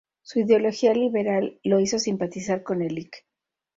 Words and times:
Su 0.23 0.39
ideología 0.39 0.95
liberal 0.95 1.59
lo 1.63 1.79
hizo 1.79 1.99
simpatizar 1.99 2.63
con 2.63 2.81
el 2.81 2.95
Lic. 2.95 3.23